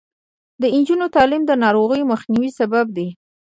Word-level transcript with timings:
د 0.61 0.63
نجونو 0.75 1.05
تعلیم 1.15 1.43
د 1.47 1.51
ناروغیو 1.63 2.09
مخنیوي 2.13 2.51
سبب 2.59 2.85
دی. 2.97 3.07